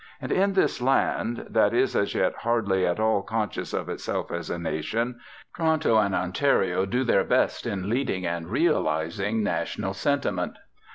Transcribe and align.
And 0.19 0.31
in 0.31 0.53
this 0.53 0.81
land, 0.81 1.45
that 1.47 1.75
is 1.75 1.95
as 1.95 2.15
yet 2.15 2.37
hardly 2.37 2.87
at 2.87 2.99
all 2.99 3.21
conscious 3.21 3.71
of 3.71 3.87
itself 3.87 4.31
as 4.31 4.49
a 4.49 4.57
nation, 4.57 5.19
Toronto 5.55 5.97
and 5.99 6.15
Ontario 6.15 6.87
do 6.87 7.03
their 7.03 7.23
best 7.23 7.67
in 7.67 7.87
leading 7.87 8.25
and 8.25 8.49
realising 8.49 9.43
national 9.43 9.93
sentiment. 9.93 10.57